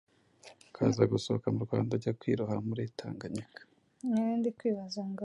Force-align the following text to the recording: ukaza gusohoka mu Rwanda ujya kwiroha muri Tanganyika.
ukaza 0.67 1.03
gusohoka 1.11 1.47
mu 1.55 1.61
Rwanda 1.65 1.89
ujya 1.97 2.11
kwiroha 2.19 2.55
muri 2.67 2.83
Tanganyika. 2.99 3.61